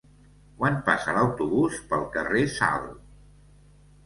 Quan 0.61 0.79
passa 0.87 1.13
l'autobús 1.17 1.77
pel 1.93 2.07
carrer 2.17 2.43
Sal? 2.57 2.89